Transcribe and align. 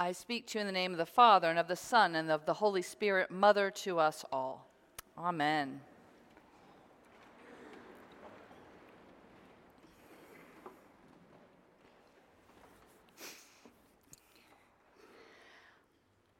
I 0.00 0.12
speak 0.12 0.46
to 0.46 0.58
you 0.58 0.60
in 0.62 0.66
the 0.66 0.72
name 0.72 0.92
of 0.92 0.96
the 0.96 1.04
Father, 1.04 1.50
and 1.50 1.58
of 1.58 1.68
the 1.68 1.76
Son, 1.76 2.14
and 2.14 2.30
of 2.30 2.46
the 2.46 2.54
Holy 2.54 2.80
Spirit, 2.80 3.30
Mother 3.30 3.70
to 3.82 3.98
us 3.98 4.24
all. 4.32 4.66
Amen. 5.18 5.82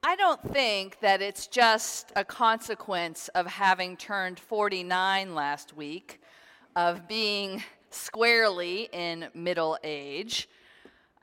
I 0.02 0.16
don't 0.16 0.42
think 0.54 0.98
that 1.00 1.20
it's 1.20 1.46
just 1.46 2.12
a 2.16 2.24
consequence 2.24 3.28
of 3.34 3.46
having 3.46 3.98
turned 3.98 4.40
49 4.40 5.34
last 5.34 5.76
week, 5.76 6.22
of 6.76 7.06
being 7.06 7.62
squarely 7.90 8.88
in 8.90 9.28
middle 9.34 9.76
age. 9.84 10.48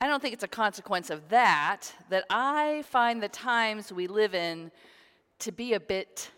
I 0.00 0.06
don't 0.06 0.22
think 0.22 0.34
it's 0.34 0.44
a 0.44 0.48
consequence 0.48 1.10
of 1.10 1.28
that, 1.30 1.92
that 2.08 2.24
I 2.30 2.84
find 2.88 3.20
the 3.20 3.28
times 3.28 3.92
we 3.92 4.06
live 4.06 4.32
in 4.32 4.70
to 5.40 5.50
be 5.50 5.74
a 5.74 5.80
bit 5.80 6.30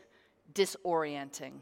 disorienting. 0.54 1.52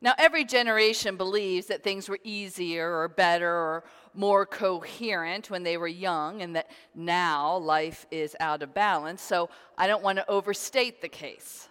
Now, 0.00 0.12
every 0.18 0.44
generation 0.44 1.16
believes 1.16 1.66
that 1.68 1.84
things 1.84 2.08
were 2.08 2.18
easier 2.24 2.98
or 2.98 3.08
better 3.08 3.50
or 3.50 3.84
more 4.12 4.44
coherent 4.44 5.48
when 5.48 5.62
they 5.62 5.76
were 5.76 5.88
young, 5.88 6.42
and 6.42 6.54
that 6.56 6.70
now 6.94 7.56
life 7.56 8.04
is 8.10 8.36
out 8.38 8.62
of 8.62 8.74
balance. 8.74 9.22
So 9.22 9.48
I 9.78 9.86
don't 9.86 10.02
want 10.02 10.18
to 10.18 10.28
overstate 10.28 11.00
the 11.00 11.08
case. 11.08 11.68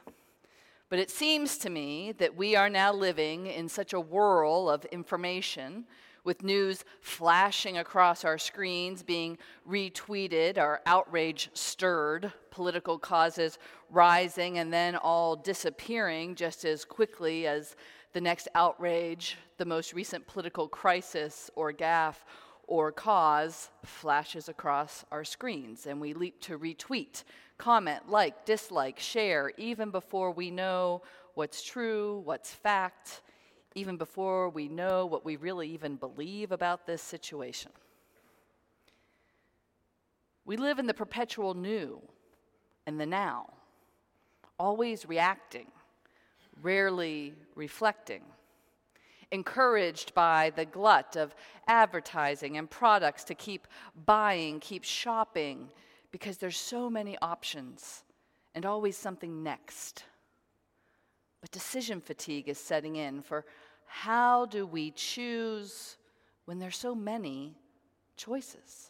But 0.90 0.99
it 0.99 1.12
seems 1.12 1.57
to 1.59 1.70
me 1.70 2.13
that 2.13 2.35
we 2.35 2.55
are 2.55 2.70
now 2.70 2.93
living 2.93 3.48
in 3.48 3.67
such 3.67 3.93
a 3.93 3.99
whirl 3.99 4.70
of 4.70 4.85
information 4.85 5.85
with 6.23 6.44
news 6.44 6.86
flashing 7.02 7.77
across 7.77 8.23
our 8.23 8.38
screens, 8.38 9.04
being 9.04 9.38
retweeted, 9.70 10.58
our 10.58 10.82
outrage 10.86 11.49
stirred, 11.54 12.32
political 12.52 12.98
causes 12.98 13.57
rising 13.90 14.57
and 14.57 14.71
then 14.71 14.96
all 14.96 15.35
disappearing 15.35 16.35
just 16.35 16.65
as 16.65 16.85
quickly 16.85 17.48
as 17.48 17.76
the 18.13 18.21
next 18.21 18.48
outrage, 18.55 19.38
the 19.57 19.65
most 19.65 19.93
recent 19.93 20.26
political 20.27 20.68
crisis 20.68 21.49
or 21.55 21.74
gaffe 21.74 22.24
or 22.68 22.91
cause 22.91 23.70
flashes 23.84 24.48
across 24.48 25.04
our 25.12 25.24
screens, 25.24 25.85
and 25.85 25.99
we 25.99 26.13
leap 26.13 26.40
to 26.41 26.58
retweet, 26.58 27.24
comment, 27.58 28.10
like, 28.10 28.46
dislike, 28.46 28.99
share, 28.99 29.52
even 29.58 29.90
before 29.90 30.32
we 30.32 30.49
know 30.49 31.02
what's 31.34 31.62
true, 31.63 32.21
what's 32.24 32.54
fact, 32.54 33.21
even 33.76 33.98
before 33.98 34.49
we 34.49 34.68
know 34.68 35.05
what 35.05 35.26
we 35.26 35.35
really 35.35 35.70
even 35.70 35.96
believe 35.96 36.52
about 36.52 36.85
this 36.85 37.02
situation. 37.02 37.71
We 40.46 40.57
live 40.57 40.80
in 40.80 40.88
the 40.88 40.93
perpetual 40.93 41.54
new 41.54 42.02
and 42.85 42.99
the 42.99 43.05
now, 43.05 43.49
always 44.60 45.07
reacting, 45.07 45.68
rarely 46.62 47.34
reflecting, 47.55 48.24
encouraged 49.32 50.13
by 50.13 50.52
the 50.55 50.65
glut 50.65 51.15
of 51.15 51.34
advertising 51.68 52.58
and 52.58 52.70
products 52.70 53.24
to 53.26 53.35
keep 53.35 53.68
buying, 54.05 54.60
keep 54.60 54.84
shopping, 54.84 55.70
because 56.12 56.37
there's 56.37 56.58
so 56.58 56.90
many 56.90 57.18
options 57.21 58.04
and 58.54 58.65
always 58.65 58.96
something 58.96 59.41
next. 59.43 60.04
But 61.41 61.52
decision 61.52 61.99
fatigue 61.99 62.48
is 62.48 62.58
setting 62.58 62.96
in 62.96 63.21
for 63.21 63.46
how 63.96 64.47
do 64.47 64.66
we 64.66 64.90
choose 64.90 65.97
when 66.46 66.58
there's 66.58 66.75
so 66.75 66.96
many 66.96 67.56
choices? 68.18 68.90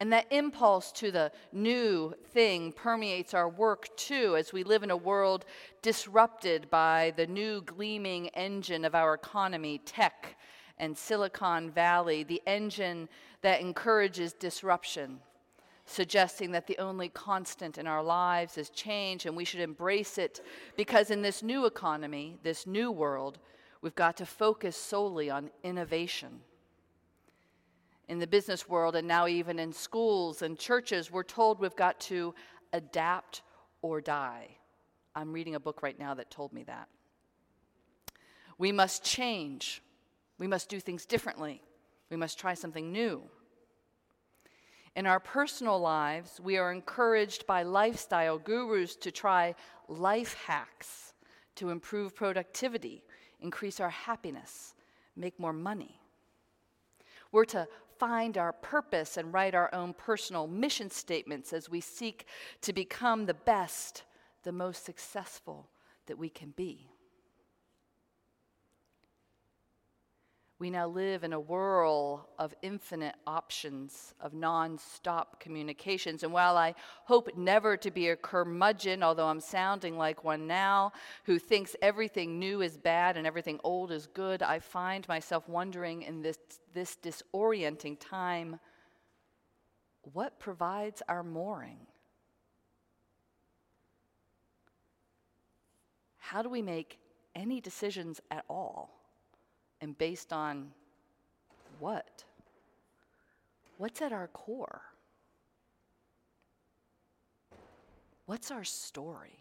And 0.00 0.10
that 0.14 0.32
impulse 0.32 0.90
to 0.92 1.12
the 1.12 1.30
new 1.52 2.14
thing 2.32 2.72
permeates 2.72 3.34
our 3.34 3.50
work 3.50 3.94
too, 3.98 4.34
as 4.34 4.54
we 4.54 4.64
live 4.64 4.82
in 4.82 4.90
a 4.90 4.96
world 4.96 5.44
disrupted 5.82 6.70
by 6.70 7.12
the 7.18 7.26
new 7.26 7.60
gleaming 7.60 8.28
engine 8.28 8.86
of 8.86 8.94
our 8.94 9.12
economy, 9.12 9.82
tech 9.84 10.38
and 10.78 10.96
Silicon 10.96 11.70
Valley, 11.70 12.22
the 12.22 12.40
engine 12.46 13.10
that 13.42 13.60
encourages 13.60 14.32
disruption, 14.32 15.20
suggesting 15.90 16.52
that 16.52 16.66
the 16.66 16.78
only 16.78 17.08
constant 17.08 17.78
in 17.78 17.86
our 17.86 18.02
lives 18.02 18.56
is 18.56 18.70
change 18.70 19.26
and 19.26 19.36
we 19.36 19.44
should 19.44 19.60
embrace 19.60 20.18
it 20.18 20.40
because 20.76 21.10
in 21.10 21.22
this 21.22 21.42
new 21.42 21.66
economy, 21.66 22.38
this 22.42 22.66
new 22.66 22.90
world, 22.90 23.38
we've 23.82 23.94
got 23.94 24.16
to 24.16 24.26
focus 24.26 24.76
solely 24.76 25.30
on 25.30 25.50
innovation 25.62 26.40
in 28.10 28.18
the 28.18 28.26
business 28.26 28.68
world 28.68 28.96
and 28.96 29.06
now 29.06 29.28
even 29.28 29.60
in 29.60 29.72
schools 29.72 30.42
and 30.42 30.58
churches, 30.58 31.12
we're 31.12 31.22
told 31.22 31.60
we've 31.60 31.76
got 31.76 31.98
to 32.00 32.34
adapt 32.72 33.42
or 33.82 34.00
die. 34.00 34.48
I'm 35.14 35.32
reading 35.32 35.54
a 35.54 35.60
book 35.60 35.80
right 35.80 35.96
now 35.96 36.14
that 36.14 36.28
told 36.28 36.52
me 36.52 36.64
that. 36.64 36.88
We 38.58 38.72
must 38.72 39.04
change. 39.04 39.80
We 40.40 40.48
must 40.48 40.68
do 40.68 40.80
things 40.80 41.06
differently. 41.06 41.62
We 42.10 42.16
must 42.16 42.36
try 42.36 42.54
something 42.54 42.90
new. 42.90 43.22
In 44.96 45.06
our 45.06 45.20
personal 45.20 45.78
lives, 45.78 46.40
we 46.42 46.56
are 46.56 46.72
encouraged 46.72 47.46
by 47.46 47.62
lifestyle 47.62 48.38
gurus 48.38 48.96
to 48.96 49.10
try 49.10 49.54
life 49.88 50.34
hacks 50.46 51.14
to 51.56 51.70
improve 51.70 52.14
productivity, 52.14 53.04
increase 53.40 53.80
our 53.80 53.90
happiness, 53.90 54.74
make 55.16 55.38
more 55.38 55.52
money. 55.52 56.00
We're 57.32 57.44
to 57.46 57.68
find 57.98 58.38
our 58.38 58.52
purpose 58.52 59.16
and 59.16 59.32
write 59.32 59.54
our 59.54 59.72
own 59.74 59.92
personal 59.92 60.46
mission 60.46 60.90
statements 60.90 61.52
as 61.52 61.68
we 61.68 61.80
seek 61.80 62.26
to 62.62 62.72
become 62.72 63.26
the 63.26 63.34
best, 63.34 64.04
the 64.42 64.52
most 64.52 64.84
successful 64.84 65.68
that 66.06 66.18
we 66.18 66.28
can 66.28 66.52
be. 66.56 66.88
We 70.60 70.68
now 70.68 70.88
live 70.88 71.24
in 71.24 71.32
a 71.32 71.40
whirl 71.40 72.28
of 72.38 72.54
infinite 72.60 73.14
options, 73.26 74.14
of 74.20 74.34
non-stop 74.34 75.40
communications. 75.40 76.22
And 76.22 76.34
while 76.34 76.58
I 76.58 76.74
hope 77.04 77.34
never 77.34 77.78
to 77.78 77.90
be 77.90 78.10
a 78.10 78.16
curmudgeon, 78.16 79.02
although 79.02 79.28
I'm 79.28 79.40
sounding 79.40 79.96
like 79.96 80.22
one 80.22 80.46
now, 80.46 80.92
who 81.24 81.38
thinks 81.38 81.74
everything 81.80 82.38
new 82.38 82.60
is 82.60 82.76
bad 82.76 83.16
and 83.16 83.26
everything 83.26 83.58
old 83.64 83.90
is 83.90 84.06
good, 84.06 84.42
I 84.42 84.58
find 84.58 85.08
myself 85.08 85.48
wondering 85.48 86.02
in 86.02 86.20
this, 86.20 86.38
this 86.74 86.94
disorienting 87.02 87.96
time 87.98 88.60
what 90.12 90.38
provides 90.38 91.02
our 91.08 91.22
mooring? 91.22 91.86
How 96.18 96.42
do 96.42 96.50
we 96.50 96.60
make 96.60 96.98
any 97.34 97.62
decisions 97.62 98.20
at 98.30 98.44
all? 98.46 98.99
And 99.80 99.96
based 99.96 100.32
on 100.32 100.72
what? 101.78 102.24
What's 103.78 104.02
at 104.02 104.12
our 104.12 104.28
core? 104.28 104.82
What's 108.26 108.50
our 108.50 108.64
story? 108.64 109.40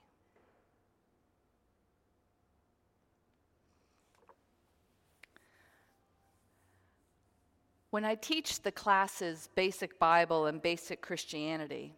When 7.92 8.06
I 8.06 8.16
teach 8.16 8.62
the 8.62 8.72
classes 8.72 9.50
Basic 9.56 10.00
Bible 10.00 10.46
and 10.46 10.62
Basic 10.62 11.02
Christianity, 11.02 11.94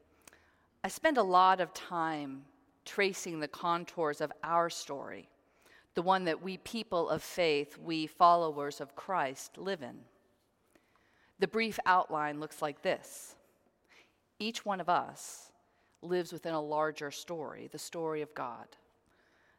I 0.84 0.88
spend 0.88 1.18
a 1.18 1.24
lot 1.24 1.60
of 1.60 1.74
time 1.74 2.44
tracing 2.86 3.40
the 3.40 3.48
contours 3.48 4.22
of 4.22 4.32
our 4.44 4.70
story 4.70 5.30
the 5.94 6.02
one 6.02 6.26
that 6.26 6.42
we 6.42 6.58
people 6.58 7.10
of 7.10 7.22
faith, 7.22 7.78
we 7.78 8.08
followers 8.08 8.80
of 8.80 8.96
Christ, 8.96 9.58
live 9.58 9.82
in. 9.82 10.00
The 11.40 11.48
brief 11.48 11.80
outline 11.86 12.40
looks 12.40 12.62
like 12.62 12.82
this 12.82 13.36
each 14.40 14.66
one 14.66 14.82
of 14.82 14.90
us 14.90 15.52
lives 16.02 16.34
within 16.34 16.54
a 16.54 16.62
larger 16.62 17.12
story, 17.12 17.70
the 17.72 17.78
story 17.78 18.22
of 18.22 18.34
God. 18.34 18.66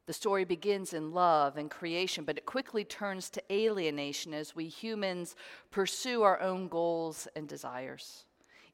The 0.06 0.12
story 0.12 0.44
begins 0.44 0.92
in 0.92 1.12
love 1.12 1.56
and 1.56 1.70
creation, 1.70 2.24
but 2.24 2.36
it 2.36 2.44
quickly 2.44 2.84
turns 2.84 3.30
to 3.30 3.42
alienation 3.52 4.34
as 4.34 4.56
we 4.56 4.66
humans 4.66 5.36
pursue 5.70 6.22
our 6.22 6.40
own 6.40 6.66
goals 6.66 7.28
and 7.36 7.46
desires. 7.46 8.24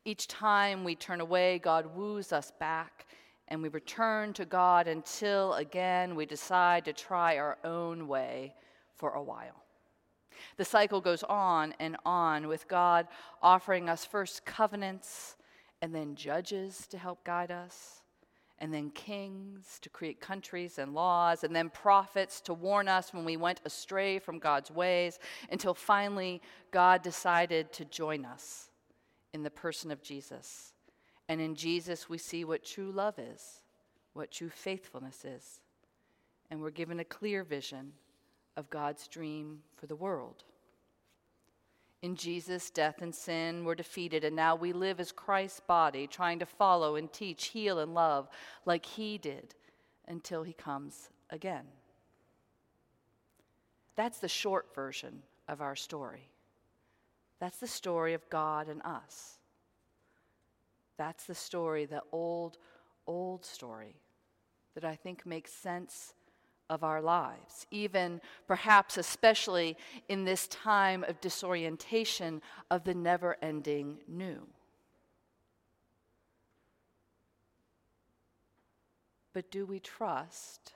Each 0.06 0.27
time 0.27 0.85
we 0.85 0.94
turn 0.94 1.21
away, 1.21 1.59
God 1.59 1.94
woos 1.94 2.32
us 2.32 2.50
back 2.59 3.06
and 3.49 3.62
we 3.62 3.69
return 3.69 4.33
to 4.35 4.45
God 4.45 4.87
until 4.87 5.55
again 5.55 6.15
we 6.15 6.27
decide 6.27 6.85
to 6.85 6.93
try 6.93 7.39
our 7.39 7.59
own 7.65 8.06
way 8.06 8.55
for 8.97 9.11
a 9.11 9.23
while. 9.23 9.65
The 10.56 10.65
cycle 10.65 11.00
goes 11.00 11.23
on 11.25 11.75
and 11.81 11.97
on 12.05 12.47
with 12.47 12.69
God 12.69 13.09
offering 13.43 13.89
us 13.89 14.05
first 14.05 14.45
covenants 14.45 15.37
and 15.83 15.95
then 15.95 16.15
judges 16.15 16.87
to 16.89 16.99
help 16.99 17.25
guide 17.25 17.50
us, 17.50 18.03
and 18.59 18.75
then 18.75 18.91
kings 18.91 19.79
to 19.81 19.89
create 19.89 20.21
countries 20.21 20.79
and 20.79 20.93
laws, 20.93 21.44
and 21.44 21.55
then 21.55 21.71
prophets 21.71 22.41
to 22.41 22.53
warn 22.53 22.89
us 22.89 23.15
when 23.15 23.25
we 23.25 23.37
went 23.37 23.61
astray 23.65 24.19
from 24.19 24.41
God's 24.41 24.71
ways, 24.71 25.21
until 25.53 25.75
finally 25.75 26.43
God 26.73 27.03
decided 27.03 27.73
to 27.75 27.85
join 27.85 28.25
us 28.25 28.71
in 29.33 29.44
the 29.44 29.51
person 29.51 29.93
of 29.93 30.03
Jesus. 30.03 30.73
And 31.29 31.41
in 31.41 31.55
Jesus, 31.55 32.09
we 32.09 32.19
see 32.19 32.45
what 32.45 32.65
true 32.65 32.91
love 32.91 33.19
is, 33.19 33.63
what 34.15 34.31
true 34.31 34.49
faithfulness 34.49 35.25
is. 35.25 35.61
And 36.51 36.61
we're 36.61 36.71
given 36.71 37.01
a 37.01 37.05
clear 37.05 37.45
vision 37.45 37.93
of 38.57 38.71
God's 38.71 39.07
dream 39.07 39.61
for 39.77 39.87
the 39.87 39.97
world. 39.97 40.45
In 42.01 42.15
Jesus, 42.15 42.71
death 42.71 43.03
and 43.03 43.15
sin 43.15 43.65
were 43.65 43.75
defeated, 43.75 44.25
and 44.25 44.37
now 44.37 44.55
we 44.55 44.73
live 44.73 45.01
as 45.01 45.11
Christ's 45.11 45.61
body, 45.61 46.07
trying 46.07 46.39
to 46.39 46.47
follow 46.47 46.95
and 46.95 47.13
teach, 47.13 47.47
heal, 47.47 47.81
and 47.81 47.93
love 47.93 48.29
like 48.65 48.87
He 48.87 49.19
did 49.19 49.55
until 50.07 50.45
He 50.45 50.53
comes 50.53 51.11
again. 51.31 51.65
That's 53.97 54.21
the 54.21 54.29
short 54.29 54.73
version 54.75 55.23
of 55.49 55.61
our 55.61 55.75
story. 55.75 56.29
That's 57.41 57.59
the 57.59 57.67
story 57.67 58.15
of 58.15 58.29
God 58.31 58.69
and 58.69 58.81
us. 58.85 59.39
That's 60.99 61.25
the 61.25 61.35
story, 61.35 61.87
the 61.87 62.03
old, 62.12 62.59
old 63.06 63.47
story 63.47 63.97
that 64.75 64.85
I 64.85 64.97
think 64.97 65.25
makes 65.25 65.53
sense 65.53 66.12
of 66.69 66.85
our 66.85 67.00
lives, 67.00 67.67
even 67.71 68.21
perhaps 68.47 68.99
especially 68.99 69.77
in 70.09 70.25
this 70.25 70.47
time 70.49 71.05
of 71.05 71.21
disorientation 71.21 72.43
of 72.71 72.85
the 72.85 72.95
never 72.95 73.37
ending 73.41 73.99
new. 74.06 74.47
But 79.33 79.51
do 79.51 79.65
we 79.65 79.79
trust? 79.79 80.75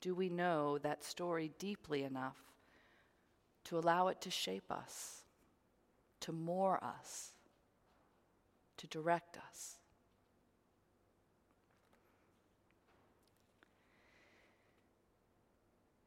Do 0.00 0.14
we 0.14 0.28
know 0.28 0.78
that 0.78 1.04
story 1.04 1.52
deeply 1.58 2.02
enough 2.02 2.36
to 3.64 3.78
allow 3.78 4.08
it 4.08 4.20
to 4.22 4.30
shape 4.30 4.70
us, 4.70 5.22
to 6.20 6.32
moor 6.32 6.82
us, 6.82 7.32
to 8.78 8.86
direct 8.86 9.36
us? 9.36 9.78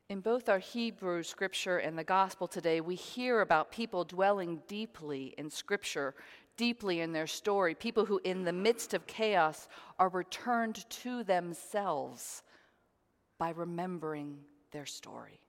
In 0.07 0.21
both 0.21 0.50
our 0.50 0.59
Hebrew 0.59 1.23
scripture 1.23 1.79
and 1.79 1.97
the 1.97 2.03
gospel 2.03 2.47
today, 2.47 2.79
we 2.79 2.94
hear 2.94 3.41
about 3.41 3.71
people 3.71 4.03
dwelling 4.03 4.62
deeply 4.67 5.33
in 5.38 5.50
scripture, 5.50 6.13
deeply 6.57 7.01
in 7.01 7.12
their 7.12 7.25
story, 7.25 7.73
people 7.73 8.06
who, 8.06 8.21
in 8.23 8.44
the 8.44 8.53
midst 8.53 8.94
of 8.94 9.07
chaos, 9.07 9.68
are 9.97 10.09
returned 10.09 10.88
to 10.89 11.23
themselves 11.23 12.44
by 13.39 13.50
remembering 13.50 14.38
their 14.71 14.85
story. 14.85 15.39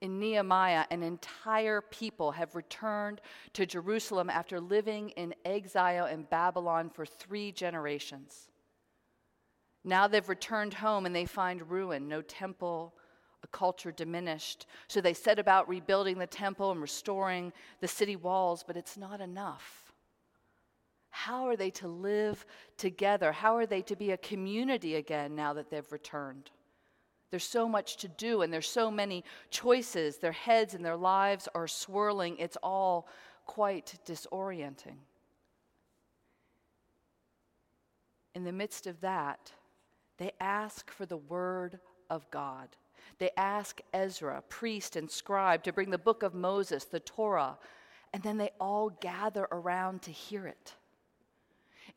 In 0.00 0.20
Nehemiah, 0.20 0.84
an 0.90 1.02
entire 1.02 1.80
people 1.80 2.32
have 2.32 2.54
returned 2.54 3.20
to 3.54 3.66
Jerusalem 3.66 4.30
after 4.30 4.60
living 4.60 5.10
in 5.10 5.34
exile 5.44 6.06
in 6.06 6.22
Babylon 6.22 6.88
for 6.88 7.04
three 7.04 7.50
generations. 7.50 8.48
Now 9.82 10.06
they've 10.06 10.28
returned 10.28 10.74
home 10.74 11.04
and 11.04 11.14
they 11.14 11.24
find 11.24 11.68
ruin, 11.70 12.06
no 12.06 12.22
temple, 12.22 12.94
a 13.42 13.46
culture 13.48 13.90
diminished. 13.90 14.66
So 14.86 15.00
they 15.00 15.14
set 15.14 15.38
about 15.38 15.68
rebuilding 15.68 16.18
the 16.18 16.26
temple 16.26 16.70
and 16.70 16.80
restoring 16.80 17.52
the 17.80 17.88
city 17.88 18.14
walls, 18.14 18.62
but 18.64 18.76
it's 18.76 18.96
not 18.96 19.20
enough. 19.20 19.92
How 21.10 21.46
are 21.48 21.56
they 21.56 21.70
to 21.70 21.88
live 21.88 22.44
together? 22.76 23.32
How 23.32 23.56
are 23.56 23.66
they 23.66 23.82
to 23.82 23.96
be 23.96 24.12
a 24.12 24.16
community 24.16 24.94
again 24.94 25.34
now 25.34 25.54
that 25.54 25.70
they've 25.70 25.90
returned? 25.90 26.50
There's 27.30 27.44
so 27.44 27.68
much 27.68 27.96
to 27.98 28.08
do, 28.08 28.42
and 28.42 28.52
there's 28.52 28.68
so 28.68 28.90
many 28.90 29.24
choices. 29.50 30.16
Their 30.16 30.32
heads 30.32 30.74
and 30.74 30.84
their 30.84 30.96
lives 30.96 31.48
are 31.54 31.68
swirling. 31.68 32.36
It's 32.38 32.56
all 32.62 33.06
quite 33.46 33.94
disorienting. 34.06 34.96
In 38.34 38.44
the 38.44 38.52
midst 38.52 38.86
of 38.86 39.00
that, 39.00 39.52
they 40.18 40.32
ask 40.40 40.90
for 40.90 41.06
the 41.06 41.16
word 41.16 41.80
of 42.08 42.30
God. 42.30 42.68
They 43.18 43.30
ask 43.36 43.80
Ezra, 43.92 44.42
priest 44.48 44.96
and 44.96 45.10
scribe, 45.10 45.64
to 45.64 45.72
bring 45.72 45.90
the 45.90 45.98
book 45.98 46.22
of 46.22 46.34
Moses, 46.34 46.84
the 46.84 47.00
Torah, 47.00 47.58
and 48.12 48.22
then 48.22 48.38
they 48.38 48.50
all 48.60 48.90
gather 48.90 49.48
around 49.50 50.02
to 50.02 50.12
hear 50.12 50.46
it. 50.46 50.74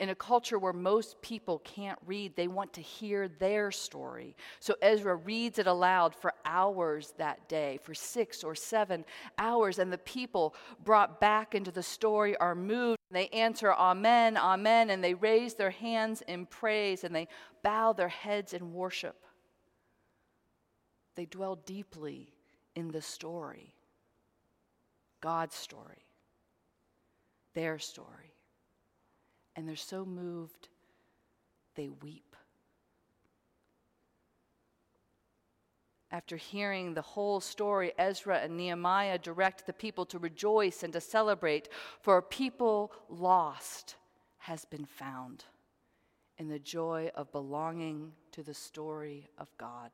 In 0.01 0.09
a 0.09 0.15
culture 0.15 0.57
where 0.57 0.73
most 0.73 1.21
people 1.21 1.59
can't 1.59 1.99
read, 2.07 2.35
they 2.35 2.47
want 2.47 2.73
to 2.73 2.81
hear 2.81 3.27
their 3.27 3.69
story. 3.69 4.35
So 4.59 4.73
Ezra 4.81 5.15
reads 5.15 5.59
it 5.59 5.67
aloud 5.67 6.15
for 6.15 6.33
hours 6.43 7.13
that 7.19 7.47
day, 7.47 7.77
for 7.83 7.93
six 7.93 8.43
or 8.43 8.55
seven 8.55 9.05
hours, 9.37 9.77
and 9.77 9.93
the 9.93 9.99
people 9.99 10.55
brought 10.83 11.21
back 11.21 11.53
into 11.53 11.69
the 11.69 11.83
story 11.83 12.35
are 12.37 12.55
moved. 12.55 12.97
They 13.11 13.27
answer, 13.27 13.71
Amen, 13.71 14.37
Amen, 14.37 14.89
and 14.89 15.03
they 15.03 15.13
raise 15.13 15.53
their 15.53 15.69
hands 15.69 16.23
in 16.27 16.47
praise 16.47 17.03
and 17.03 17.15
they 17.15 17.27
bow 17.61 17.93
their 17.93 18.09
heads 18.09 18.55
in 18.55 18.73
worship. 18.73 19.23
They 21.15 21.25
dwell 21.27 21.57
deeply 21.57 22.33
in 22.75 22.89
the 22.89 23.03
story 23.03 23.75
God's 25.21 25.53
story, 25.53 26.07
their 27.53 27.77
story. 27.77 28.30
And 29.55 29.67
they're 29.67 29.75
so 29.75 30.05
moved, 30.05 30.69
they 31.75 31.89
weep. 31.89 32.35
After 36.11 36.35
hearing 36.35 36.93
the 36.93 37.01
whole 37.01 37.39
story, 37.39 37.93
Ezra 37.97 38.39
and 38.39 38.57
Nehemiah 38.57 39.17
direct 39.17 39.65
the 39.65 39.73
people 39.73 40.05
to 40.07 40.19
rejoice 40.19 40.83
and 40.83 40.91
to 40.91 40.99
celebrate, 40.99 41.69
for 42.01 42.17
a 42.17 42.23
people 42.23 42.91
lost 43.07 43.95
has 44.39 44.65
been 44.65 44.85
found 44.85 45.45
in 46.37 46.49
the 46.49 46.59
joy 46.59 47.11
of 47.15 47.31
belonging 47.31 48.11
to 48.31 48.43
the 48.43 48.53
story 48.53 49.29
of 49.37 49.49
God. 49.57 49.91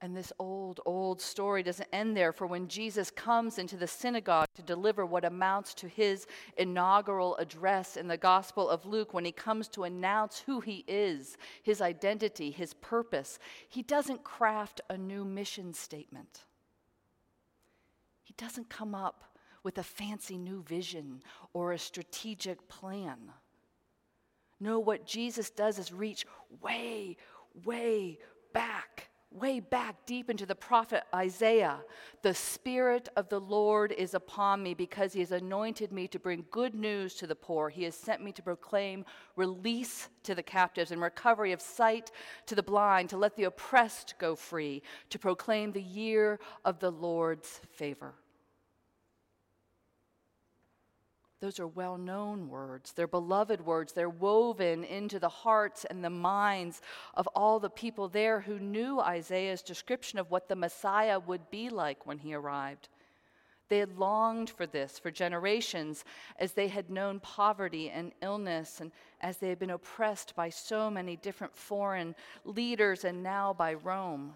And 0.00 0.16
this 0.16 0.32
old, 0.38 0.80
old 0.86 1.20
story 1.20 1.64
doesn't 1.64 1.88
end 1.92 2.16
there, 2.16 2.32
for 2.32 2.46
when 2.46 2.68
Jesus 2.68 3.10
comes 3.10 3.58
into 3.58 3.76
the 3.76 3.88
synagogue 3.88 4.46
to 4.54 4.62
deliver 4.62 5.04
what 5.04 5.24
amounts 5.24 5.74
to 5.74 5.88
his 5.88 6.26
inaugural 6.56 7.36
address 7.36 7.96
in 7.96 8.06
the 8.06 8.16
Gospel 8.16 8.68
of 8.68 8.86
Luke, 8.86 9.12
when 9.12 9.24
he 9.24 9.32
comes 9.32 9.66
to 9.68 9.82
announce 9.82 10.38
who 10.46 10.60
he 10.60 10.84
is, 10.86 11.36
his 11.64 11.80
identity, 11.80 12.52
his 12.52 12.74
purpose, 12.74 13.40
he 13.68 13.82
doesn't 13.82 14.22
craft 14.22 14.80
a 14.88 14.96
new 14.96 15.24
mission 15.24 15.74
statement. 15.74 16.44
He 18.22 18.34
doesn't 18.36 18.68
come 18.68 18.94
up 18.94 19.24
with 19.64 19.78
a 19.78 19.82
fancy 19.82 20.38
new 20.38 20.62
vision 20.62 21.22
or 21.52 21.72
a 21.72 21.78
strategic 21.78 22.68
plan. 22.68 23.32
No, 24.60 24.78
what 24.78 25.06
Jesus 25.06 25.50
does 25.50 25.76
is 25.80 25.92
reach 25.92 26.24
way, 26.60 27.16
way 27.64 28.20
back 28.52 29.08
way 29.30 29.60
back 29.60 30.06
deep 30.06 30.30
into 30.30 30.46
the 30.46 30.54
prophet 30.54 31.04
Isaiah. 31.14 31.80
The 32.22 32.34
Spirit 32.34 33.08
of 33.16 33.28
the 33.28 33.40
Lord 33.40 33.92
is 33.92 34.14
upon 34.14 34.62
me 34.62 34.74
because 34.74 35.12
He 35.12 35.20
has 35.20 35.32
anointed 35.32 35.92
me 35.92 36.08
to 36.08 36.18
bring 36.18 36.46
good 36.50 36.74
news 36.74 37.14
to 37.16 37.26
the 37.26 37.34
poor. 37.34 37.68
He 37.68 37.84
has 37.84 37.94
sent 37.94 38.22
me 38.22 38.32
to 38.32 38.42
proclaim 38.42 39.04
release 39.36 40.08
to 40.24 40.34
the 40.34 40.42
captives 40.42 40.90
and 40.90 41.00
recovery 41.00 41.52
of 41.52 41.60
sight 41.60 42.10
to 42.46 42.54
the 42.54 42.62
blind, 42.62 43.10
to 43.10 43.16
let 43.16 43.36
the 43.36 43.44
oppressed 43.44 44.14
go 44.18 44.34
free, 44.34 44.82
to 45.10 45.18
proclaim 45.18 45.72
the 45.72 45.82
year 45.82 46.40
of 46.64 46.78
the 46.80 46.90
Lord's 46.90 47.60
favor. 47.70 48.14
Those 51.40 51.60
are 51.60 51.68
well 51.68 51.96
known 51.96 52.48
words. 52.48 52.92
They're 52.92 53.06
beloved 53.06 53.64
words. 53.64 53.92
They're 53.92 54.08
woven 54.08 54.82
into 54.82 55.20
the 55.20 55.28
hearts 55.28 55.84
and 55.84 56.04
the 56.04 56.10
minds 56.10 56.80
of 57.14 57.28
all 57.28 57.60
the 57.60 57.70
people 57.70 58.08
there 58.08 58.40
who 58.40 58.58
knew 58.58 58.98
Isaiah's 58.98 59.62
description 59.62 60.18
of 60.18 60.30
what 60.30 60.48
the 60.48 60.56
Messiah 60.56 61.20
would 61.20 61.48
be 61.50 61.68
like 61.68 62.06
when 62.06 62.18
he 62.18 62.34
arrived. 62.34 62.88
They 63.68 63.78
had 63.78 63.98
longed 63.98 64.50
for 64.50 64.66
this 64.66 64.98
for 64.98 65.10
generations 65.10 66.04
as 66.38 66.52
they 66.52 66.68
had 66.68 66.90
known 66.90 67.20
poverty 67.20 67.90
and 67.90 68.12
illness 68.22 68.80
and 68.80 68.90
as 69.20 69.36
they 69.36 69.50
had 69.50 69.58
been 69.58 69.70
oppressed 69.70 70.34
by 70.34 70.48
so 70.48 70.90
many 70.90 71.16
different 71.16 71.54
foreign 71.54 72.14
leaders 72.44 73.04
and 73.04 73.22
now 73.22 73.52
by 73.52 73.74
Rome. 73.74 74.34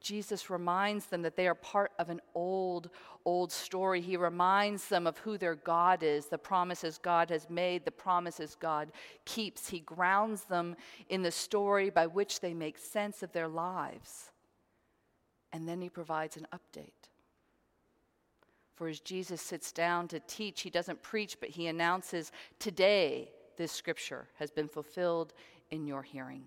Jesus 0.00 0.48
reminds 0.48 1.06
them 1.06 1.22
that 1.22 1.36
they 1.36 1.46
are 1.46 1.54
part 1.54 1.92
of 1.98 2.08
an 2.08 2.20
old, 2.34 2.90
old 3.24 3.52
story. 3.52 4.00
He 4.00 4.16
reminds 4.16 4.88
them 4.88 5.06
of 5.06 5.18
who 5.18 5.36
their 5.36 5.54
God 5.54 6.02
is, 6.02 6.26
the 6.26 6.38
promises 6.38 6.98
God 6.98 7.30
has 7.30 7.50
made, 7.50 7.84
the 7.84 7.90
promises 7.90 8.56
God 8.58 8.92
keeps. 9.24 9.68
He 9.68 9.80
grounds 9.80 10.44
them 10.44 10.74
in 11.08 11.22
the 11.22 11.30
story 11.30 11.90
by 11.90 12.06
which 12.06 12.40
they 12.40 12.54
make 12.54 12.78
sense 12.78 13.22
of 13.22 13.32
their 13.32 13.48
lives. 13.48 14.30
And 15.52 15.68
then 15.68 15.82
he 15.82 15.90
provides 15.90 16.36
an 16.36 16.46
update. 16.52 16.92
For 18.74 18.88
as 18.88 19.00
Jesus 19.00 19.42
sits 19.42 19.72
down 19.72 20.08
to 20.08 20.20
teach, 20.20 20.62
he 20.62 20.70
doesn't 20.70 21.02
preach, 21.02 21.36
but 21.38 21.50
he 21.50 21.66
announces, 21.66 22.32
Today, 22.58 23.30
this 23.58 23.72
scripture 23.72 24.28
has 24.38 24.50
been 24.50 24.68
fulfilled 24.68 25.34
in 25.70 25.86
your 25.86 26.02
hearing. 26.02 26.44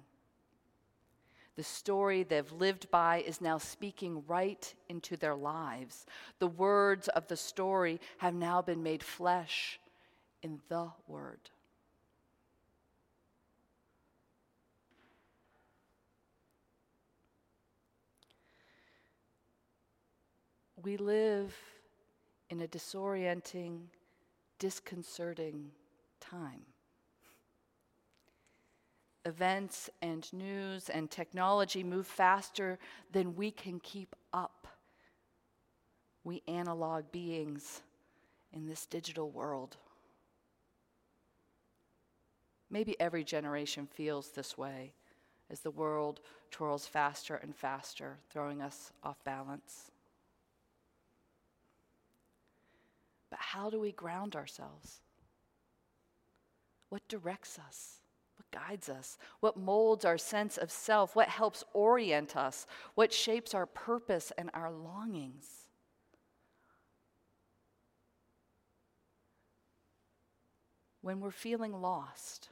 The 1.55 1.63
story 1.63 2.23
they've 2.23 2.51
lived 2.51 2.89
by 2.89 3.17
is 3.21 3.39
now 3.39 3.59
speaking 3.59 4.23
right 4.27 4.73
into 4.89 5.15
their 5.15 5.35
lives. 5.35 6.05
The 6.39 6.47
words 6.47 7.07
of 7.09 7.27
the 7.27 7.37
story 7.37 7.99
have 8.17 8.33
now 8.33 8.61
been 8.61 8.81
made 8.81 9.03
flesh 9.03 9.79
in 10.41 10.59
the 10.67 10.89
Word. 11.07 11.51
We 20.81 20.97
live 20.97 21.55
in 22.49 22.61
a 22.61 22.67
disorienting, 22.67 23.83
disconcerting 24.57 25.71
time 26.19 26.72
events 29.25 29.89
and 30.01 30.31
news 30.33 30.89
and 30.89 31.09
technology 31.09 31.83
move 31.83 32.07
faster 32.07 32.77
than 33.11 33.35
we 33.35 33.51
can 33.51 33.79
keep 33.79 34.15
up. 34.33 34.67
We 36.23 36.41
analog 36.47 37.11
beings 37.11 37.81
in 38.51 38.67
this 38.67 38.85
digital 38.85 39.29
world. 39.29 39.77
Maybe 42.69 42.99
every 42.99 43.23
generation 43.23 43.87
feels 43.87 44.29
this 44.29 44.57
way 44.57 44.93
as 45.49 45.59
the 45.59 45.71
world 45.71 46.19
twirls 46.49 46.87
faster 46.87 47.35
and 47.35 47.55
faster, 47.55 48.17
throwing 48.29 48.61
us 48.61 48.91
off 49.03 49.23
balance. 49.23 49.91
But 53.29 53.39
how 53.39 53.69
do 53.69 53.79
we 53.79 53.91
ground 53.91 54.35
ourselves? 54.35 55.01
What 56.89 57.07
directs 57.07 57.59
us? 57.59 58.02
Guides 58.53 58.87
us, 58.87 59.17
what 59.41 59.57
molds 59.57 60.05
our 60.05 60.17
sense 60.17 60.57
of 60.57 60.71
self, 60.71 61.15
what 61.15 61.27
helps 61.27 61.65
orient 61.73 62.37
us, 62.37 62.65
what 62.95 63.11
shapes 63.11 63.53
our 63.53 63.65
purpose 63.65 64.31
and 64.37 64.49
our 64.53 64.71
longings. 64.71 65.47
When 71.01 71.19
we're 71.19 71.31
feeling 71.31 71.73
lost, 71.73 72.47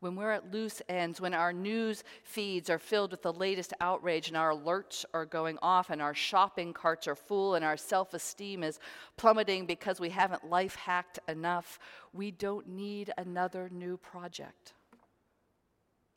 when 0.00 0.16
we're 0.16 0.32
at 0.32 0.50
loose 0.50 0.80
ends, 0.88 1.20
when 1.20 1.34
our 1.34 1.52
news 1.52 2.02
feeds 2.22 2.70
are 2.70 2.78
filled 2.78 3.10
with 3.10 3.22
the 3.22 3.32
latest 3.32 3.74
outrage 3.80 4.28
and 4.28 4.36
our 4.36 4.50
alerts 4.50 5.04
are 5.12 5.26
going 5.26 5.58
off 5.60 5.90
and 5.90 6.00
our 6.00 6.14
shopping 6.14 6.72
carts 6.72 7.06
are 7.06 7.14
full 7.14 7.54
and 7.54 7.64
our 7.64 7.76
self 7.76 8.14
esteem 8.14 8.64
is 8.64 8.80
plummeting 9.16 9.66
because 9.66 10.00
we 10.00 10.08
haven't 10.08 10.48
life 10.48 10.74
hacked 10.74 11.18
enough, 11.28 11.78
we 12.14 12.30
don't 12.30 12.66
need 12.66 13.12
another 13.18 13.68
new 13.70 13.98
project. 13.98 14.72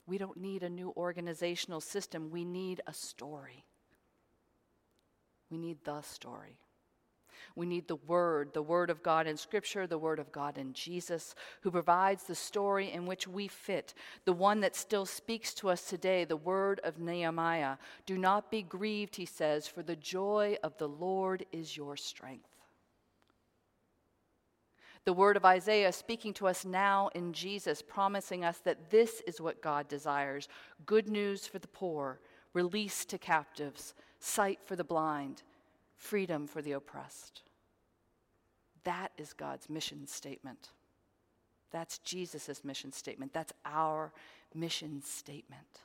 We 0.07 0.17
don't 0.17 0.37
need 0.37 0.63
a 0.63 0.69
new 0.69 0.93
organizational 0.97 1.81
system. 1.81 2.29
We 2.31 2.43
need 2.45 2.81
a 2.87 2.93
story. 2.93 3.65
We 5.49 5.57
need 5.57 5.77
the 5.83 6.01
story. 6.01 6.57
We 7.55 7.65
need 7.65 7.87
the 7.87 7.95
Word, 7.95 8.53
the 8.53 8.61
Word 8.61 8.89
of 8.89 9.03
God 9.03 9.27
in 9.27 9.37
Scripture, 9.37 9.87
the 9.87 9.97
Word 9.97 10.19
of 10.19 10.31
God 10.31 10.57
in 10.57 10.73
Jesus, 10.73 11.35
who 11.61 11.71
provides 11.71 12.23
the 12.23 12.35
story 12.35 12.91
in 12.91 13.05
which 13.05 13.27
we 13.27 13.47
fit, 13.47 13.93
the 14.25 14.33
one 14.33 14.61
that 14.61 14.75
still 14.75 15.05
speaks 15.05 15.53
to 15.55 15.69
us 15.69 15.83
today, 15.83 16.25
the 16.25 16.37
Word 16.37 16.79
of 16.83 16.99
Nehemiah. 16.99 17.77
Do 18.05 18.17
not 18.17 18.51
be 18.51 18.61
grieved, 18.61 19.15
he 19.15 19.25
says, 19.25 19.67
for 19.67 19.83
the 19.83 19.95
joy 19.95 20.57
of 20.63 20.77
the 20.77 20.87
Lord 20.87 21.45
is 21.51 21.77
your 21.77 21.97
strength. 21.97 22.49
The 25.05 25.13
word 25.13 25.35
of 25.35 25.43
Isaiah 25.43 25.91
speaking 25.91 26.33
to 26.35 26.47
us 26.47 26.63
now 26.63 27.09
in 27.13 27.33
Jesus, 27.33 27.81
promising 27.81 28.45
us 28.45 28.59
that 28.59 28.89
this 28.89 29.21
is 29.27 29.41
what 29.41 29.61
God 29.61 29.87
desires 29.89 30.47
good 30.85 31.09
news 31.09 31.45
for 31.45 31.59
the 31.59 31.67
poor, 31.67 32.21
release 32.53 33.03
to 33.05 33.17
captives, 33.17 33.93
sight 34.19 34.59
for 34.63 34.77
the 34.77 34.83
blind 34.83 35.43
freedom 36.03 36.47
for 36.47 36.61
the 36.61 36.73
oppressed. 36.73 37.41
That 38.83 39.11
is 39.17 39.31
God's 39.31 39.69
mission 39.69 40.05
statement. 40.05 40.69
That's 41.71 41.97
Jesus' 41.99 42.63
mission 42.63 42.91
statement. 42.91 43.33
That's 43.33 43.53
our 43.65 44.11
mission 44.53 45.01
statement. 45.01 45.81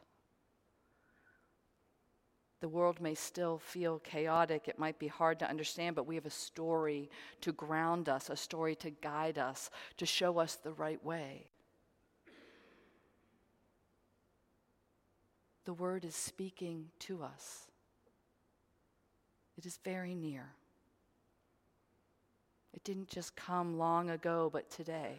The 2.60 2.68
world 2.68 3.00
may 3.00 3.14
still 3.14 3.58
feel 3.58 4.00
chaotic. 4.00 4.66
It 4.66 4.80
might 4.80 4.98
be 4.98 5.06
hard 5.06 5.38
to 5.38 5.48
understand, 5.48 5.94
but 5.94 6.08
we 6.08 6.16
have 6.16 6.26
a 6.26 6.30
story 6.30 7.08
to 7.42 7.52
ground 7.52 8.08
us, 8.08 8.28
a 8.28 8.36
story 8.36 8.74
to 8.76 8.90
guide 8.90 9.38
us, 9.38 9.70
to 9.96 10.04
show 10.04 10.38
us 10.38 10.56
the 10.56 10.72
right 10.72 11.02
way. 11.04 11.46
The 15.64 15.74
word 15.74 16.04
is 16.04 16.16
speaking 16.16 16.86
to 17.00 17.22
us. 17.22 17.67
It 19.58 19.66
is 19.66 19.80
very 19.84 20.14
near. 20.14 20.46
It 22.72 22.84
didn't 22.84 23.08
just 23.08 23.34
come 23.34 23.76
long 23.76 24.08
ago, 24.08 24.48
but 24.52 24.70
today. 24.70 25.16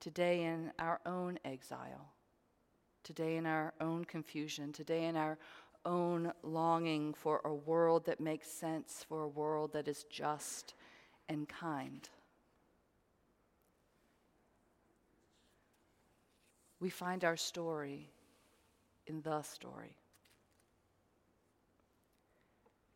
Today 0.00 0.44
in 0.44 0.72
our 0.78 1.00
own 1.04 1.38
exile. 1.44 2.08
Today 3.02 3.36
in 3.36 3.44
our 3.44 3.74
own 3.78 4.06
confusion. 4.06 4.72
Today 4.72 5.04
in 5.04 5.16
our 5.16 5.36
own 5.84 6.32
longing 6.42 7.12
for 7.12 7.42
a 7.44 7.52
world 7.52 8.06
that 8.06 8.20
makes 8.20 8.48
sense, 8.48 9.04
for 9.06 9.22
a 9.24 9.28
world 9.28 9.74
that 9.74 9.86
is 9.86 10.04
just 10.04 10.72
and 11.28 11.46
kind. 11.46 12.08
We 16.80 16.88
find 16.88 17.22
our 17.22 17.36
story 17.36 18.08
in 19.06 19.20
the 19.20 19.42
story. 19.42 19.98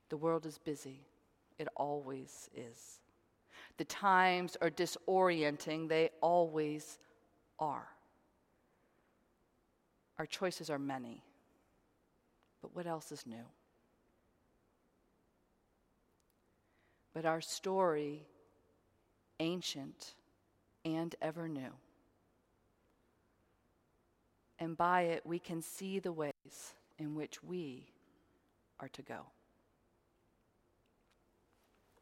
The 0.08 0.16
world 0.16 0.46
is 0.46 0.58
busy, 0.58 1.00
it 1.58 1.68
always 1.76 2.48
is. 2.54 3.00
The 3.76 3.84
times 3.84 4.56
are 4.60 4.70
disorienting, 4.70 5.88
they 5.88 6.10
always 6.20 6.98
are. 7.58 7.88
Our 10.18 10.26
choices 10.26 10.70
are 10.70 10.78
many, 10.78 11.22
but 12.60 12.74
what 12.74 12.86
else 12.86 13.12
is 13.12 13.26
new? 13.26 13.44
But 17.12 17.24
our 17.24 17.40
story, 17.40 18.26
ancient 19.40 20.14
and 20.84 21.14
ever 21.20 21.48
new. 21.48 21.70
And 24.58 24.76
by 24.76 25.02
it, 25.02 25.24
we 25.24 25.38
can 25.38 25.62
see 25.62 26.00
the 26.00 26.12
ways 26.12 26.32
in 26.98 27.14
which 27.14 27.42
we 27.42 27.86
are 28.80 28.88
to 28.88 29.02
go. 29.02 29.26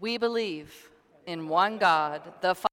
We 0.00 0.16
believe 0.16 0.90
in 1.26 1.48
one 1.48 1.78
God, 1.78 2.22
the 2.40 2.54
Father. 2.54 2.67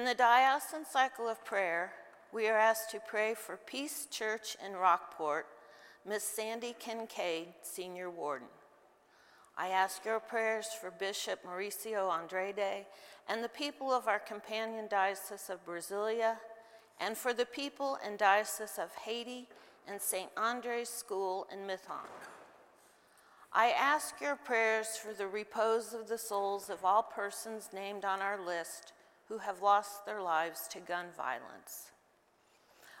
In 0.00 0.06
the 0.06 0.14
diocesan 0.14 0.86
cycle 0.86 1.28
of 1.28 1.44
prayer, 1.44 1.92
we 2.32 2.48
are 2.48 2.56
asked 2.56 2.90
to 2.92 3.00
pray 3.06 3.34
for 3.34 3.58
Peace 3.58 4.06
Church 4.10 4.56
in 4.64 4.72
Rockport, 4.72 5.44
Miss 6.06 6.24
Sandy 6.24 6.74
Kincaid, 6.78 7.48
Senior 7.60 8.08
Warden. 8.08 8.48
I 9.58 9.68
ask 9.68 10.02
your 10.06 10.18
prayers 10.18 10.68
for 10.68 10.90
Bishop 10.90 11.44
Mauricio 11.44 12.10
Andrade 12.10 12.86
and 13.28 13.44
the 13.44 13.50
people 13.50 13.92
of 13.92 14.08
our 14.08 14.18
companion 14.18 14.86
diocese 14.88 15.50
of 15.50 15.66
Brasilia, 15.66 16.36
and 16.98 17.14
for 17.14 17.34
the 17.34 17.44
people 17.44 17.98
and 18.02 18.16
diocese 18.16 18.78
of 18.78 18.94
Haiti 19.04 19.48
and 19.86 20.00
St. 20.00 20.30
Andre's 20.34 20.88
School 20.88 21.46
in 21.52 21.66
Mithon. 21.66 22.08
I 23.52 23.72
ask 23.78 24.18
your 24.18 24.36
prayers 24.36 24.96
for 24.96 25.12
the 25.12 25.26
repose 25.26 25.92
of 25.92 26.08
the 26.08 26.16
souls 26.16 26.70
of 26.70 26.86
all 26.86 27.02
persons 27.02 27.68
named 27.74 28.06
on 28.06 28.22
our 28.22 28.42
list 28.42 28.94
who 29.30 29.38
have 29.38 29.62
lost 29.62 30.04
their 30.04 30.20
lives 30.20 30.66
to 30.72 30.80
gun 30.80 31.06
violence. 31.16 31.92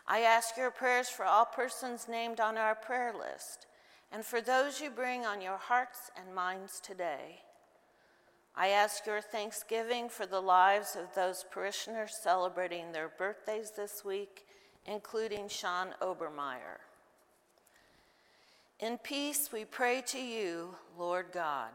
I 0.06 0.20
ask 0.20 0.56
your 0.56 0.70
prayers 0.70 1.08
for 1.08 1.24
all 1.24 1.44
persons 1.44 2.06
named 2.08 2.38
on 2.38 2.56
our 2.56 2.76
prayer 2.76 3.12
list 3.12 3.66
and 4.12 4.24
for 4.24 4.40
those 4.40 4.80
you 4.80 4.90
bring 4.90 5.26
on 5.26 5.40
your 5.40 5.56
hearts 5.56 6.10
and 6.16 6.32
minds 6.32 6.80
today. 6.80 7.40
I 8.54 8.68
ask 8.68 9.06
your 9.06 9.20
thanksgiving 9.20 10.08
for 10.08 10.24
the 10.24 10.40
lives 10.40 10.96
of 10.96 11.12
those 11.16 11.44
parishioners 11.50 12.16
celebrating 12.22 12.92
their 12.92 13.08
birthdays 13.08 13.72
this 13.76 14.04
week, 14.04 14.46
including 14.86 15.48
Sean 15.48 15.88
Obermeyer. 16.00 16.78
In 18.78 18.98
peace, 18.98 19.50
we 19.52 19.64
pray 19.64 20.02
to 20.06 20.20
you, 20.20 20.76
Lord 20.96 21.26
God. 21.32 21.70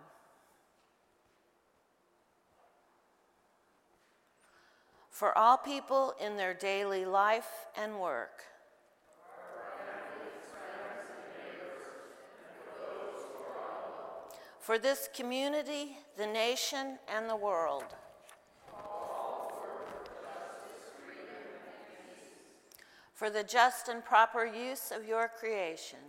For 5.15 5.37
all 5.37 5.55
people 5.55 6.13
in 6.19 6.35
their 6.35 6.53
daily 6.53 7.05
life 7.05 7.47
and 7.77 8.01
work 8.01 8.43
for 14.59 14.77
this 14.77 15.07
community, 15.15 15.99
the 16.17 16.27
nation, 16.27 16.99
and 17.07 17.29
the 17.29 17.35
world. 17.37 17.85
For 23.13 23.29
the 23.29 23.43
just 23.43 23.87
and 23.87 24.03
proper 24.03 24.43
use 24.45 24.91
of 24.91 25.07
your 25.07 25.29
creation. 25.29 25.99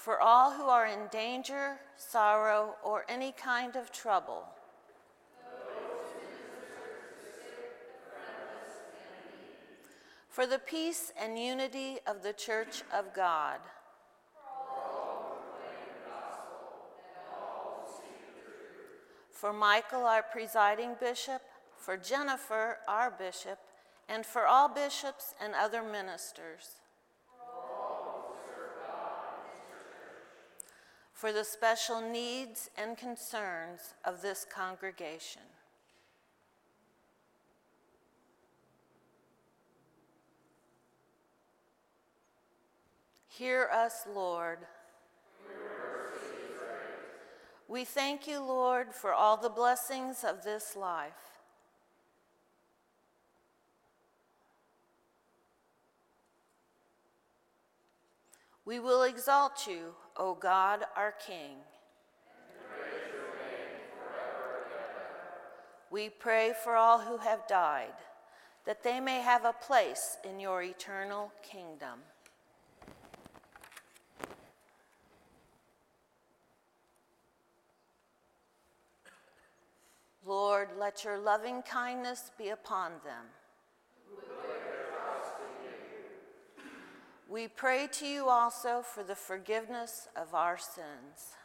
For 0.00 0.18
all 0.18 0.52
who 0.52 0.62
are 0.62 0.86
in 0.86 1.08
danger, 1.12 1.78
sorrow, 1.98 2.76
or 2.82 3.04
any 3.06 3.32
kind 3.32 3.76
of 3.76 3.92
trouble. 3.92 4.44
for 10.30 10.46
the 10.46 10.58
peace 10.58 11.12
and 11.20 11.38
unity 11.38 11.98
of 12.06 12.22
the 12.22 12.32
Church 12.32 12.82
of 12.94 13.12
God. 13.12 13.58
For 19.30 19.52
Michael, 19.52 20.06
our 20.06 20.22
presiding 20.22 20.96
bishop, 20.98 21.42
for 21.76 21.98
Jennifer, 21.98 22.78
our 22.88 23.10
bishop, 23.10 23.58
and 24.08 24.24
for 24.24 24.46
all 24.46 24.70
bishops 24.70 25.34
and 25.44 25.52
other 25.54 25.82
ministers. 25.82 26.80
For 31.20 31.32
the 31.32 31.44
special 31.44 32.00
needs 32.00 32.70
and 32.78 32.96
concerns 32.96 33.92
of 34.06 34.22
this 34.22 34.46
congregation. 34.50 35.42
Hear 43.28 43.68
us, 43.70 44.06
Lord. 44.10 44.60
We 47.68 47.84
thank 47.84 48.26
you, 48.26 48.40
Lord, 48.40 48.94
for 48.94 49.12
all 49.12 49.36
the 49.36 49.50
blessings 49.50 50.24
of 50.24 50.42
this 50.42 50.74
life. 50.74 51.12
We 58.64 58.80
will 58.80 59.02
exalt 59.02 59.66
you, 59.66 59.96
O 60.20 60.34
God, 60.34 60.84
our 60.96 61.12
King. 61.12 61.56
We 65.90 66.10
pray 66.10 66.52
for 66.62 66.76
all 66.76 67.00
who 67.00 67.16
have 67.16 67.48
died, 67.48 67.94
that 68.66 68.82
they 68.82 69.00
may 69.00 69.22
have 69.22 69.46
a 69.46 69.54
place 69.54 70.18
in 70.22 70.38
your 70.38 70.62
eternal 70.62 71.32
kingdom. 71.42 72.00
Lord, 80.26 80.68
let 80.78 81.02
your 81.02 81.18
loving 81.18 81.62
kindness 81.62 82.30
be 82.36 82.50
upon 82.50 82.92
them. 83.04 83.24
We 87.30 87.46
pray 87.46 87.86
to 87.92 88.06
you 88.06 88.28
also 88.28 88.82
for 88.82 89.04
the 89.04 89.14
forgiveness 89.14 90.08
of 90.16 90.34
our 90.34 90.58
sins. 90.58 91.36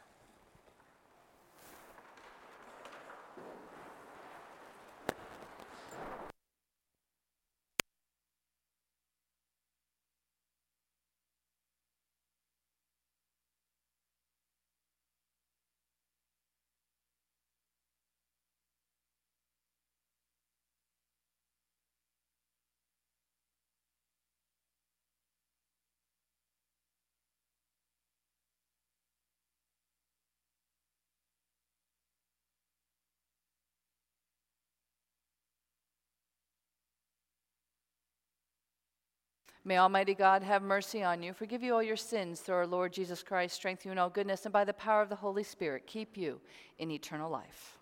May 39.68 39.80
Almighty 39.80 40.14
God 40.14 40.44
have 40.44 40.62
mercy 40.62 41.02
on 41.02 41.24
you, 41.24 41.34
forgive 41.34 41.64
you 41.64 41.74
all 41.74 41.82
your 41.82 41.98
sins 41.98 42.40
through 42.40 42.54
our 42.54 42.68
Lord 42.68 42.94
Jesus 42.94 43.24
Christ, 43.24 43.56
strengthen 43.56 43.90
you 43.90 43.94
in 43.94 43.98
all 43.98 44.12
goodness, 44.12 44.46
and 44.46 44.54
by 44.54 44.64
the 44.64 44.74
power 44.74 45.02
of 45.02 45.10
the 45.10 45.16
Holy 45.16 45.42
Spirit, 45.42 45.88
keep 45.88 46.16
you 46.16 46.40
in 46.78 46.92
eternal 46.92 47.32
life. 47.32 47.80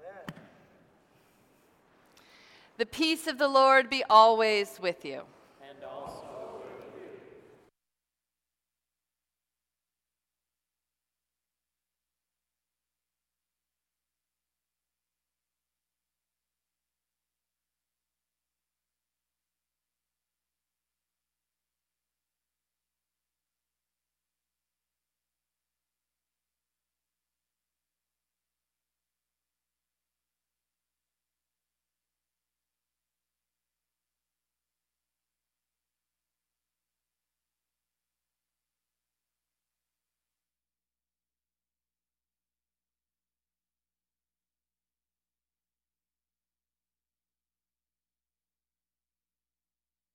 Amen. 0.00 0.40
The 2.78 2.86
peace 2.86 3.26
of 3.26 3.36
the 3.36 3.46
Lord 3.46 3.90
be 3.90 4.02
always 4.08 4.80
with 4.80 5.04
you. 5.04 5.24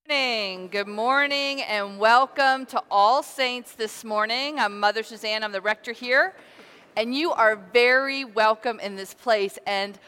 Morning. 0.07 0.69
Good 0.69 0.87
morning 0.87 1.61
and 1.63 1.99
welcome 1.99 2.65
to 2.67 2.81
All 2.89 3.21
Saints 3.21 3.73
this 3.73 4.05
morning. 4.05 4.57
I'm 4.57 4.79
Mother 4.79 5.03
Suzanne, 5.03 5.43
I'm 5.43 5.51
the 5.51 5.59
rector 5.59 5.91
here, 5.91 6.33
and 6.95 7.13
you 7.13 7.33
are 7.33 7.57
very 7.73 8.23
welcome 8.23 8.79
in 8.79 8.95
this 8.95 9.13
place. 9.13 9.59
And 9.67 9.99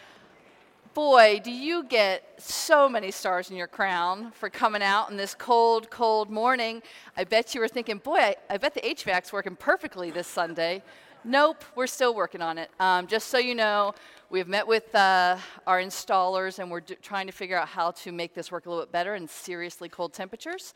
boy, 0.93 1.41
do 1.43 1.51
you 1.51 1.83
get 1.83 2.23
so 2.37 2.87
many 2.87 3.11
stars 3.11 3.49
in 3.49 3.57
your 3.57 3.67
crown 3.67 4.31
for 4.31 4.49
coming 4.49 4.81
out 4.81 5.11
in 5.11 5.17
this 5.17 5.35
cold, 5.35 5.89
cold 5.89 6.29
morning. 6.29 6.81
I 7.17 7.25
bet 7.25 7.53
you 7.53 7.59
were 7.59 7.67
thinking, 7.67 7.97
boy, 7.97 8.19
I, 8.19 8.35
I 8.49 8.57
bet 8.57 8.75
the 8.75 8.81
HVAC's 8.81 9.33
working 9.33 9.57
perfectly 9.57 10.11
this 10.11 10.27
Sunday. 10.27 10.81
Nope, 11.25 11.65
we're 11.75 11.87
still 11.87 12.15
working 12.15 12.41
on 12.41 12.57
it. 12.57 12.71
Um, 12.79 13.05
just 13.05 13.27
so 13.27 13.37
you 13.37 13.53
know, 13.53 13.93
we've 14.29 14.47
met 14.47 14.67
with 14.67 14.93
uh, 14.93 15.37
our 15.65 15.81
installers 15.81 16.59
and 16.59 16.69
we're 16.69 16.81
d- 16.81 16.95
trying 17.01 17.25
to 17.25 17.33
figure 17.33 17.57
out 17.57 17.67
how 17.67 17.91
to 17.91 18.11
make 18.11 18.33
this 18.35 18.51
work 18.51 18.65
a 18.65 18.69
little 18.69 18.85
bit 18.85 18.91
better 18.91 19.15
in 19.15 19.27
seriously 19.27 19.89
cold 19.89 20.13
temperatures. 20.13 20.73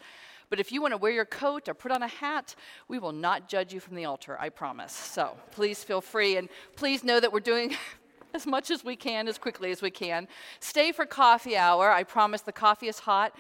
But 0.50 0.60
if 0.60 0.72
you 0.72 0.82
want 0.82 0.94
to 0.94 0.98
wear 0.98 1.12
your 1.12 1.26
coat 1.26 1.70
or 1.70 1.74
put 1.74 1.92
on 1.92 2.04
a 2.04 2.08
hat, 2.08 2.56
we 2.88 3.00
will 3.00 3.12
not 3.12 3.48
judge 3.48 3.74
you 3.74 3.80
from 3.80 3.96
the 3.96 4.06
altar, 4.06 4.38
I 4.40 4.50
promise. 4.50 4.92
So 4.92 5.38
please 5.52 5.84
feel 5.84 6.02
free 6.02 6.38
and 6.38 6.50
please 6.76 7.04
know 7.04 7.20
that 7.20 7.32
we're 7.32 7.40
doing 7.40 7.76
as 8.34 8.48
much 8.48 8.72
as 8.72 8.84
we 8.84 8.96
can, 8.96 9.28
as 9.28 9.38
quickly 9.38 9.72
as 9.72 9.82
we 9.82 9.92
can. 9.92 10.28
Stay 10.60 10.92
for 10.92 11.06
coffee 11.06 11.56
hour. 11.56 11.92
I 11.92 12.04
promise 12.04 12.42
the 12.42 12.52
coffee 12.52 12.88
is 12.88 13.00
hot. 13.00 13.36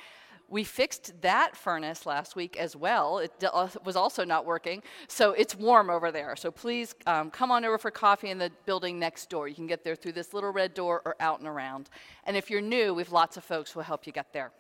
We 0.54 0.64
fixed 0.64 1.20
that 1.22 1.58
furnace 1.58 2.06
last 2.06 2.36
week 2.36 2.58
as 2.58 2.76
well. 2.76 3.18
It 3.18 3.32
uh, 3.44 3.70
was 3.84 3.96
also 3.96 4.24
not 4.24 4.46
working, 4.46 4.84
so 5.08 5.32
it's 5.32 5.56
warm 5.56 5.90
over 5.90 6.12
there. 6.12 6.36
So 6.36 6.52
please 6.52 6.94
um, 7.08 7.32
come 7.32 7.50
on 7.50 7.66
over 7.66 7.80
for 7.80 7.90
coffee 7.90 8.30
in 8.30 8.38
the 8.38 8.52
building 8.68 9.00
next 9.00 9.32
door. 9.32 9.48
You 9.48 9.56
can 9.56 9.66
get 9.66 9.84
there 9.84 9.96
through 9.96 10.12
this 10.12 10.32
little 10.32 10.52
red 10.52 10.76
door 10.76 11.02
or 11.06 11.16
out 11.20 11.40
and 11.40 11.48
around. 11.48 11.90
And 12.26 12.38
if 12.38 12.52
you're 12.52 12.62
new, 12.62 12.94
we 12.94 13.02
have 13.02 13.12
lots 13.12 13.36
of 13.36 13.44
folks 13.44 13.72
who 13.72 13.80
will 13.80 13.86
help 13.86 14.06
you 14.06 14.14
get 14.14 14.32
there. 14.32 14.52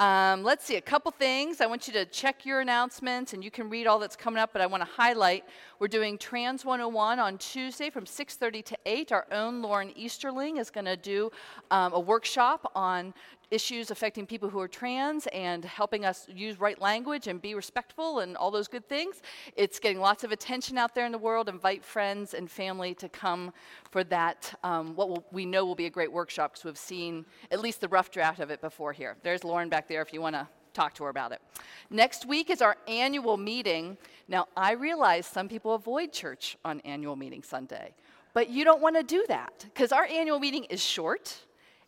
Um, 0.00 0.42
let's 0.42 0.64
see, 0.64 0.74
a 0.74 0.80
couple 0.80 1.12
things. 1.12 1.60
I 1.60 1.66
want 1.66 1.86
you 1.86 1.92
to 1.92 2.04
check 2.06 2.44
your 2.44 2.60
announcements 2.60 3.32
and 3.32 3.44
you 3.44 3.52
can 3.52 3.70
read 3.70 3.86
all 3.86 4.00
that's 4.00 4.16
coming 4.16 4.40
up, 4.40 4.52
but 4.52 4.60
I 4.60 4.66
want 4.66 4.80
to 4.80 4.88
highlight 4.90 5.44
we're 5.78 5.86
doing 5.86 6.18
Trans 6.18 6.64
101 6.64 7.20
on 7.20 7.38
Tuesday 7.38 7.90
from 7.90 8.04
6.30 8.04 8.64
to 8.64 8.76
8. 8.84 9.12
Our 9.12 9.26
own 9.30 9.62
Lauren 9.62 9.96
Easterling 9.96 10.56
is 10.56 10.68
going 10.68 10.86
to 10.86 10.96
do 10.96 11.30
um, 11.70 11.92
a 11.92 12.00
workshop 12.00 12.72
on 12.74 13.14
issues 13.50 13.90
affecting 13.90 14.26
people 14.26 14.48
who 14.48 14.60
are 14.60 14.68
trans 14.68 15.26
and 15.28 15.64
helping 15.64 16.04
us 16.04 16.26
use 16.34 16.58
right 16.60 16.80
language 16.80 17.26
and 17.28 17.40
be 17.40 17.54
respectful 17.54 18.20
and 18.20 18.36
all 18.36 18.50
those 18.50 18.68
good 18.68 18.88
things. 18.88 19.22
It's 19.56 19.78
getting 19.78 20.00
lots 20.00 20.24
of 20.24 20.32
attention 20.32 20.78
out 20.78 20.94
there 20.94 21.06
in 21.06 21.12
the 21.12 21.18
world. 21.18 21.48
Invite 21.48 21.84
friends 21.84 22.34
and 22.34 22.50
family 22.50 22.94
to 22.94 23.08
come 23.08 23.52
for 23.90 24.04
that, 24.04 24.58
um, 24.64 24.94
what 24.96 25.08
will, 25.08 25.24
we 25.30 25.46
know 25.46 25.64
will 25.64 25.74
be 25.74 25.86
a 25.86 25.90
great 25.90 26.12
workshop 26.12 26.52
because 26.52 26.64
we've 26.64 26.78
seen 26.78 27.24
at 27.50 27.60
least 27.60 27.80
the 27.80 27.88
rough 27.88 28.10
draft 28.10 28.40
of 28.40 28.50
it 28.50 28.60
before 28.60 28.92
here. 28.92 29.16
There's 29.22 29.44
Lauren 29.44 29.68
back 29.68 29.88
there 29.88 30.02
if 30.02 30.12
you 30.12 30.20
want 30.20 30.34
to 30.34 30.48
talk 30.74 30.94
to 30.94 31.04
her 31.04 31.10
about 31.10 31.32
it. 31.32 31.40
Next 31.88 32.26
week 32.26 32.50
is 32.50 32.60
our 32.60 32.76
annual 32.86 33.36
meeting. 33.36 33.96
Now, 34.28 34.48
I 34.56 34.72
realize 34.72 35.26
some 35.26 35.48
people 35.48 35.74
avoid 35.74 36.12
church 36.12 36.58
on 36.64 36.80
annual 36.80 37.16
meeting 37.16 37.42
Sunday, 37.42 37.94
but 38.32 38.50
you 38.50 38.64
don't 38.64 38.82
want 38.82 38.96
to 38.96 39.02
do 39.02 39.24
that 39.28 39.64
because 39.72 39.92
our 39.92 40.04
annual 40.04 40.40
meeting 40.40 40.64
is 40.64 40.82
short. 40.84 41.38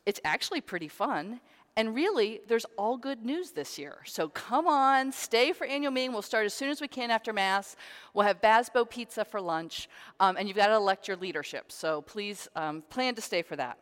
It's 0.07 0.21
actually 0.25 0.61
pretty 0.61 0.89
fun, 0.89 1.41
and 1.77 1.95
really, 1.95 2.41
there's 2.49 2.65
all 2.79 2.97
good 2.97 3.23
news 3.23 3.51
this 3.51 3.79
year. 3.79 3.99
So 4.07 4.31
come 4.31 4.67
on, 4.67 5.13
stay 5.13 5.53
for 5.53 5.67
annual 5.67 5.93
meeting. 5.93 6.13
We'll 6.13 6.23
start 6.23 6.47
as 6.47 6.55
soon 6.55 6.71
as 6.71 6.81
we 6.81 6.89
can 6.89 7.11
after 7.11 7.35
Mass. 7.35 7.77
We'll 8.15 8.25
have 8.25 8.41
Bazbeaux 8.41 8.89
pizza 8.89 9.27
for 9.27 9.43
lunch, 9.43 9.89
um, 10.19 10.39
and 10.39 10.49
you've 10.49 10.57
got 10.57 10.69
to 10.69 10.75
elect 10.75 11.07
your 11.07 11.19
leadership. 11.19 11.71
So 11.71 12.01
please 12.01 12.49
um, 12.57 12.83
plan 12.89 13.15
to 13.17 13.21
stay 13.21 13.43
for 13.43 13.57
that. 13.57 13.77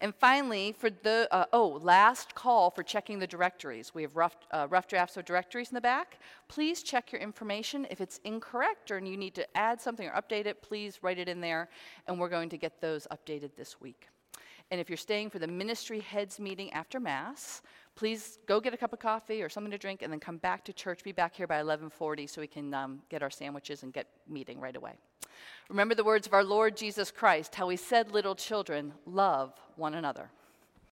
And 0.00 0.14
finally, 0.14 0.72
for 0.72 0.90
the, 0.90 1.28
uh, 1.32 1.46
oh, 1.52 1.80
last 1.82 2.34
call 2.34 2.70
for 2.70 2.84
checking 2.84 3.18
the 3.18 3.26
directories. 3.26 3.92
We 3.92 4.02
have 4.02 4.16
rough, 4.16 4.36
uh, 4.52 4.68
rough 4.70 4.86
drafts 4.86 5.16
of 5.16 5.24
directories 5.24 5.70
in 5.70 5.74
the 5.74 5.80
back. 5.80 6.20
Please 6.46 6.84
check 6.84 7.10
your 7.10 7.20
information. 7.20 7.86
If 7.90 8.00
it's 8.00 8.20
incorrect 8.24 8.92
or 8.92 9.00
you 9.00 9.16
need 9.16 9.34
to 9.34 9.56
add 9.56 9.80
something 9.80 10.08
or 10.08 10.12
update 10.12 10.46
it, 10.46 10.62
please 10.62 11.00
write 11.02 11.18
it 11.18 11.28
in 11.28 11.40
there, 11.40 11.68
and 12.06 12.18
we're 12.18 12.28
going 12.28 12.48
to 12.50 12.56
get 12.56 12.80
those 12.80 13.08
updated 13.10 13.50
this 13.56 13.80
week. 13.80 14.06
And 14.70 14.80
if 14.80 14.90
you're 14.90 14.96
staying 14.98 15.30
for 15.30 15.38
the 15.38 15.46
ministry 15.46 16.00
heads 16.00 16.38
meeting 16.38 16.70
after 16.72 17.00
Mass, 17.00 17.62
please 17.94 18.38
go 18.46 18.60
get 18.60 18.74
a 18.74 18.76
cup 18.76 18.92
of 18.92 18.98
coffee 18.98 19.42
or 19.42 19.48
something 19.48 19.70
to 19.70 19.78
drink 19.78 20.02
and 20.02 20.12
then 20.12 20.20
come 20.20 20.36
back 20.36 20.64
to 20.64 20.72
church. 20.72 21.02
Be 21.02 21.12
back 21.12 21.34
here 21.34 21.46
by 21.46 21.56
1140 21.56 22.26
so 22.26 22.40
we 22.40 22.46
can 22.46 22.74
um, 22.74 23.00
get 23.08 23.22
our 23.22 23.30
sandwiches 23.30 23.82
and 23.82 23.92
get 23.92 24.06
meeting 24.28 24.60
right 24.60 24.76
away. 24.76 24.92
Remember 25.70 25.94
the 25.94 26.04
words 26.04 26.26
of 26.26 26.34
our 26.34 26.44
Lord 26.44 26.76
Jesus 26.76 27.10
Christ, 27.10 27.54
how 27.54 27.68
he 27.68 27.76
said, 27.76 28.10
little 28.10 28.34
children, 28.34 28.92
love 29.06 29.54
one 29.76 29.94
another. 29.94 30.30